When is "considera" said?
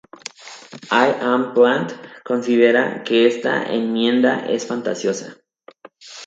2.23-3.03